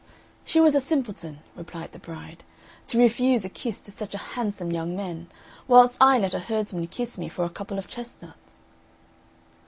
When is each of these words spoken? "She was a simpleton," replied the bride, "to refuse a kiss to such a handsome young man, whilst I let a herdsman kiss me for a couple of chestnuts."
"She 0.43 0.59
was 0.59 0.73
a 0.73 0.79
simpleton," 0.81 1.41
replied 1.55 1.91
the 1.91 1.99
bride, 1.99 2.43
"to 2.87 2.97
refuse 2.97 3.45
a 3.45 3.49
kiss 3.49 3.81
to 3.81 3.91
such 3.91 4.15
a 4.15 4.31
handsome 4.33 4.71
young 4.71 4.95
man, 4.95 5.29
whilst 5.67 5.97
I 6.01 6.17
let 6.17 6.33
a 6.33 6.39
herdsman 6.39 6.87
kiss 6.87 7.19
me 7.19 7.29
for 7.29 7.45
a 7.45 7.51
couple 7.51 7.77
of 7.77 7.87
chestnuts." 7.87 8.63